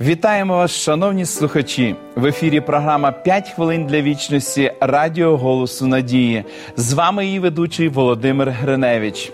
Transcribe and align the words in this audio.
Вітаємо 0.00 0.56
вас, 0.56 0.70
шановні 0.70 1.26
слухачі. 1.26 1.96
В 2.16 2.26
ефірі 2.26 2.60
програма 2.60 3.14
«5 3.26 3.54
хвилин 3.54 3.86
для 3.86 4.02
вічності 4.02 4.72
Радіо 4.80 5.36
Голосу 5.36 5.86
Надії. 5.86 6.44
З 6.76 6.92
вами 6.92 7.26
її 7.26 7.38
ведучий 7.38 7.88
Володимир 7.88 8.50
Гриневич. 8.50 9.32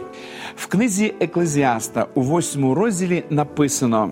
В 0.56 0.66
книзі 0.66 1.14
Еклезіаста 1.20 2.06
у 2.14 2.20
восьмому 2.20 2.74
розділі 2.74 3.24
написано: 3.30 4.10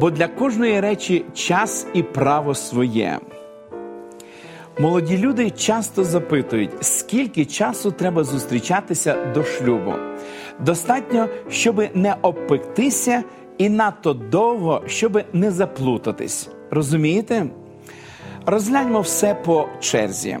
бо 0.00 0.10
для 0.10 0.28
кожної 0.28 0.80
речі 0.80 1.24
час 1.34 1.86
і 1.94 2.02
право 2.02 2.54
своє. 2.54 3.18
Молоді 4.78 5.18
люди 5.18 5.50
часто 5.50 6.04
запитують, 6.04 6.70
скільки 6.80 7.44
часу 7.44 7.90
треба 7.90 8.24
зустрічатися 8.24 9.26
до 9.34 9.44
шлюбу. 9.44 9.92
Достатньо, 10.60 11.28
щоб 11.48 11.82
не 11.94 12.16
обпектися 12.22 13.22
і 13.58 13.68
надто 13.68 14.12
довго, 14.12 14.82
щоб 14.86 15.22
не 15.32 15.50
заплутатись. 15.50 16.48
Розумієте? 16.70 17.46
Розгляньмо 18.46 19.00
все 19.00 19.34
по 19.34 19.68
черзі. 19.80 20.38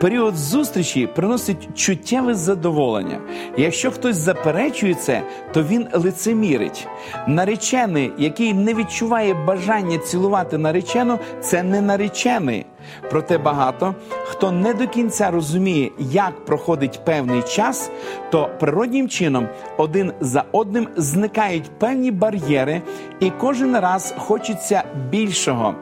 Період 0.00 0.36
зустрічі 0.36 1.06
приносить 1.06 1.68
чуттєве 1.74 2.34
задоволення. 2.34 3.20
Якщо 3.56 3.90
хтось 3.90 4.16
заперечує 4.16 4.94
це, 4.94 5.22
то 5.52 5.62
він 5.62 5.86
лицемірить. 5.92 6.88
Наречений, 7.26 8.12
який 8.18 8.54
не 8.54 8.74
відчуває 8.74 9.34
бажання 9.34 9.98
цілувати 9.98 10.58
наречену, 10.58 11.18
це 11.40 11.62
не 11.62 11.80
наречений. 11.80 12.66
Проте 13.10 13.38
багато 13.38 13.94
хто 14.24 14.52
не 14.52 14.74
до 14.74 14.86
кінця 14.86 15.30
розуміє, 15.30 15.90
як 15.98 16.44
проходить 16.44 17.00
певний 17.04 17.42
час, 17.42 17.90
то 18.30 18.50
природнім 18.60 19.08
чином 19.08 19.48
один 19.76 20.12
за 20.20 20.44
одним 20.52 20.88
зникають 20.96 21.70
певні 21.78 22.10
бар'єри, 22.10 22.82
і 23.20 23.30
кожен 23.30 23.76
раз 23.76 24.14
хочеться 24.18 24.82
більшого. 25.10 25.74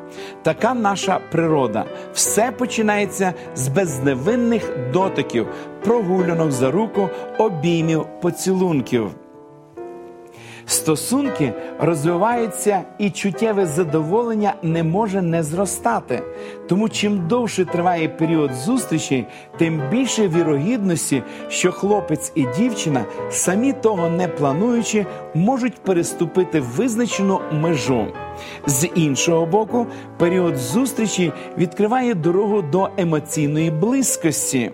Така 0.42 0.74
наша 0.74 1.20
природа. 1.30 1.84
Все 2.14 2.52
починається 2.52 3.34
з 3.54 3.68
безневинних 3.68 4.72
дотиків, 4.92 5.46
прогулянок 5.84 6.50
за 6.50 6.70
руку, 6.70 7.08
обіймів, 7.38 8.06
поцілунків. 8.20 9.10
Стосунки 10.66 11.52
розвиваються 11.80 12.82
і 12.98 13.10
чуттєве 13.10 13.66
задоволення 13.66 14.54
не 14.62 14.82
може 14.82 15.22
не 15.22 15.42
зростати. 15.42 16.22
Тому 16.68 16.88
чим 16.88 17.26
довше 17.28 17.64
триває 17.64 18.08
період 18.08 18.54
зустрічі, 18.54 19.26
тим 19.58 19.82
більше 19.90 20.28
вірогідності, 20.28 21.22
що 21.48 21.72
хлопець 21.72 22.32
і 22.34 22.46
дівчина, 22.58 23.04
самі 23.30 23.72
того 23.72 24.08
не 24.08 24.28
плануючи, 24.28 25.06
можуть 25.34 25.74
переступити 25.74 26.60
визначену 26.60 27.40
межу. 27.52 28.06
З 28.66 28.88
іншого 28.94 29.46
боку, 29.46 29.86
період 30.18 30.56
зустрічі 30.56 31.32
відкриває 31.58 32.14
дорогу 32.14 32.62
до 32.62 32.88
емоційної 32.96 33.70
близькості. 33.70 34.70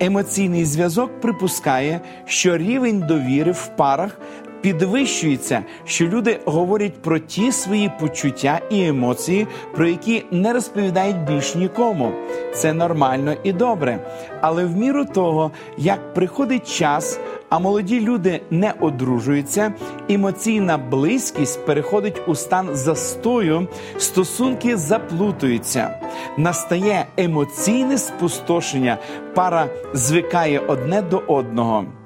Емоційний 0.00 0.64
зв'язок 0.64 1.20
припускає, 1.20 2.00
що 2.24 2.56
рівень 2.56 3.00
довіри 3.00 3.52
в 3.52 3.66
парах 3.76 4.18
підвищується, 4.60 5.62
що 5.84 6.06
люди 6.06 6.40
говорять 6.44 7.02
про 7.02 7.18
ті 7.18 7.52
свої 7.52 7.90
почуття 8.00 8.60
і 8.70 8.86
емоції, 8.86 9.46
про 9.74 9.86
які 9.86 10.24
не 10.30 10.52
розповідають 10.52 11.24
більш 11.24 11.54
нікому. 11.54 12.12
Це 12.54 12.72
нормально 12.72 13.34
і 13.42 13.52
добре. 13.52 13.98
Але 14.40 14.64
в 14.64 14.76
міру 14.76 15.04
того, 15.04 15.50
як 15.78 16.14
приходить 16.14 16.76
час, 16.76 17.20
а 17.48 17.58
молоді 17.58 18.00
люди 18.00 18.40
не 18.50 18.74
одружуються, 18.80 19.72
емоційна 20.08 20.78
близькість 20.78 21.66
переходить 21.66 22.22
у 22.26 22.34
стан 22.34 22.68
застою, 22.72 23.68
стосунки 23.98 24.76
заплутуються, 24.76 26.00
настає 26.36 27.06
емоційне 27.16 27.98
спустошення, 27.98 28.98
пара 29.34 29.66
звикає 29.94 30.58
одне 30.58 31.02
до 31.02 31.18
одного. 31.18 31.99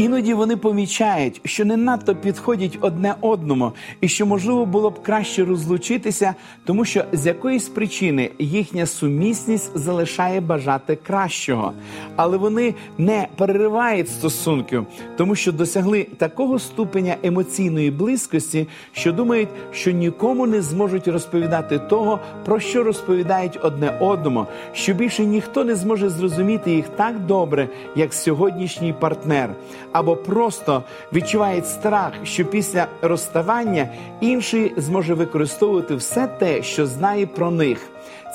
Іноді 0.00 0.34
вони 0.34 0.56
помічають, 0.56 1.40
що 1.44 1.64
не 1.64 1.76
надто 1.76 2.14
підходять 2.14 2.78
одне 2.80 3.14
одному, 3.20 3.72
і 4.00 4.08
що 4.08 4.26
можливо 4.26 4.66
було 4.66 4.90
б 4.90 5.02
краще 5.02 5.44
розлучитися, 5.44 6.34
тому 6.64 6.84
що 6.84 7.04
з 7.12 7.26
якоїсь 7.26 7.68
причини 7.68 8.30
їхня 8.38 8.86
сумісність 8.86 9.78
залишає 9.78 10.40
бажати 10.40 10.98
кращого, 11.06 11.72
але 12.16 12.36
вони 12.36 12.74
не 12.98 13.28
переривають 13.36 14.08
стосунків, 14.08 14.86
тому 15.16 15.34
що 15.34 15.52
досягли 15.52 16.06
такого 16.16 16.58
ступеня 16.58 17.16
емоційної 17.22 17.90
близькості, 17.90 18.66
що 18.92 19.12
думають, 19.12 19.48
що 19.72 19.90
нікому 19.90 20.46
не 20.46 20.62
зможуть 20.62 21.08
розповідати 21.08 21.78
того, 21.78 22.18
про 22.44 22.60
що 22.60 22.82
розповідають 22.82 23.58
одне 23.62 23.98
одному, 24.00 24.46
що 24.72 24.94
більше 24.94 25.24
ніхто 25.24 25.64
не 25.64 25.74
зможе 25.74 26.08
зрозуміти 26.08 26.70
їх 26.70 26.88
так 26.88 27.26
добре, 27.26 27.68
як 27.96 28.14
сьогоднішній 28.14 28.92
партнер 28.92 29.50
або 29.92 30.16
просто 30.16 30.82
відчувають 31.12 31.68
страх, 31.68 32.12
що 32.24 32.44
після 32.44 32.86
розставання 33.02 33.88
інший 34.20 34.72
зможе 34.76 35.14
використовувати 35.14 35.94
все 35.94 36.26
те, 36.26 36.62
що 36.62 36.86
знає 36.86 37.26
про 37.26 37.50
них. 37.50 37.78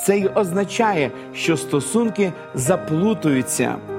Це 0.06 0.18
й 0.18 0.30
означає, 0.36 1.12
що 1.34 1.58
стосунки 1.58 2.34
заплутуються. 2.54 3.95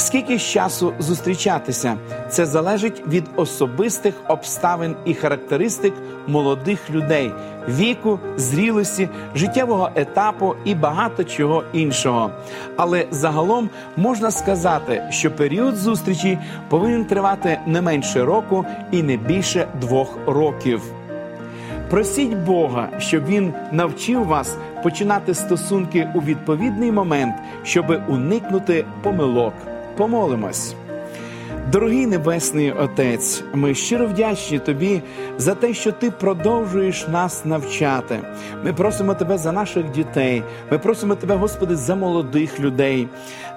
Скільки 0.00 0.38
ж 0.38 0.52
часу 0.52 0.92
зустрічатися, 0.98 1.96
це 2.28 2.46
залежить 2.46 3.02
від 3.08 3.24
особистих 3.36 4.14
обставин 4.28 4.96
і 5.04 5.14
характеристик 5.14 5.94
молодих 6.26 6.90
людей, 6.90 7.32
віку, 7.68 8.18
зрілості, 8.36 9.08
життєвого 9.34 9.90
етапу 9.94 10.54
і 10.64 10.74
багато 10.74 11.24
чого 11.24 11.64
іншого. 11.72 12.30
Але 12.76 13.06
загалом 13.10 13.70
можна 13.96 14.30
сказати, 14.30 15.02
що 15.10 15.30
період 15.30 15.76
зустрічі 15.76 16.38
повинен 16.68 17.04
тривати 17.04 17.60
не 17.66 17.82
менше 17.82 18.24
року 18.24 18.64
і 18.90 19.02
не 19.02 19.16
більше 19.16 19.66
двох 19.80 20.18
років. 20.26 20.82
Просіть 21.90 22.36
Бога, 22.36 22.88
щоб 22.98 23.26
він 23.26 23.54
навчив 23.72 24.24
вас 24.24 24.56
починати 24.82 25.34
стосунки 25.34 26.08
у 26.14 26.20
відповідний 26.20 26.92
момент, 26.92 27.34
щоб 27.62 28.00
уникнути 28.08 28.84
помилок 29.02 29.54
помолимось. 29.96 30.74
Дорогий 31.72 32.06
Небесний 32.06 32.72
Отець, 32.72 33.42
ми 33.54 33.74
щиро 33.74 34.06
вдячні 34.06 34.58
Тобі 34.58 35.02
за 35.38 35.54
те, 35.54 35.74
що 35.74 35.92
Ти 35.92 36.10
продовжуєш 36.10 37.08
нас 37.08 37.44
навчати. 37.44 38.20
Ми 38.64 38.72
просимо 38.72 39.14
Тебе 39.14 39.38
за 39.38 39.52
наших 39.52 39.90
дітей. 39.90 40.42
Ми 40.70 40.78
просимо 40.78 41.14
Тебе, 41.14 41.34
Господи, 41.34 41.76
за 41.76 41.94
молодих 41.94 42.60
людей. 42.60 43.08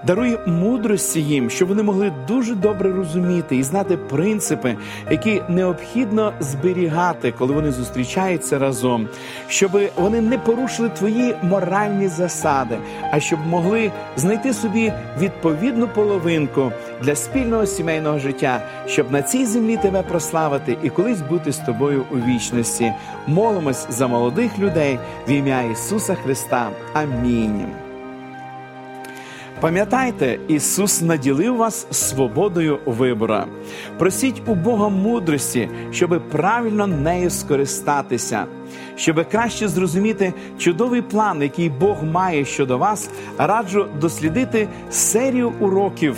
Даруй 0.07 0.37
мудрості 0.45 1.21
їм, 1.21 1.49
щоб 1.49 1.67
вони 1.67 1.83
могли 1.83 2.13
дуже 2.27 2.55
добре 2.55 2.91
розуміти 2.91 3.55
і 3.55 3.63
знати 3.63 3.97
принципи, 3.97 4.75
які 5.11 5.41
необхідно 5.49 6.33
зберігати, 6.39 7.33
коли 7.37 7.53
вони 7.53 7.71
зустрічаються 7.71 8.59
разом, 8.59 9.07
щоб 9.47 9.71
вони 9.95 10.21
не 10.21 10.37
порушили 10.37 10.89
твої 10.89 11.35
моральні 11.43 12.07
засади, 12.07 12.77
а 13.11 13.19
щоб 13.19 13.39
могли 13.47 13.91
знайти 14.17 14.53
собі 14.53 14.93
відповідну 15.19 15.87
половинку 15.87 16.71
для 17.01 17.15
спільного 17.15 17.65
сімейного 17.65 18.02
сімейного 18.03 18.19
життя, 18.19 18.61
щоб 18.87 19.11
на 19.11 19.21
цій 19.21 19.45
землі 19.45 19.77
тебе 19.77 20.01
прославити 20.01 20.77
і 20.83 20.89
колись 20.89 21.21
бути 21.21 21.51
з 21.51 21.57
тобою 21.57 22.05
у 22.11 22.15
вічності. 22.15 22.93
Молимось 23.27 23.87
за 23.89 24.07
молодих 24.07 24.59
людей 24.59 24.99
в 25.27 25.31
ім'я 25.31 25.61
Ісуса 25.61 26.15
Христа. 26.15 26.69
Амінь. 26.93 27.65
Пам'ятайте, 29.59 30.39
Ісус 30.47 31.01
наділив 31.01 31.55
вас 31.55 31.87
свободою 31.91 32.79
вибора. 32.85 33.47
Просіть 33.97 34.41
у 34.47 34.55
Бога 34.55 34.89
мудрості, 34.89 35.69
щоб 35.91 36.29
правильно 36.31 36.87
нею 36.87 37.29
скористатися, 37.29 38.45
щоб 38.95 39.29
краще 39.31 39.67
зрозуміти 39.67 40.33
чудовий 40.57 41.01
план, 41.01 41.41
який 41.41 41.69
Бог 41.69 42.03
має 42.03 42.45
щодо 42.45 42.77
вас, 42.77 43.09
раджу 43.37 43.85
дослідити 44.01 44.67
серію 44.89 45.53
уроків 45.59 46.17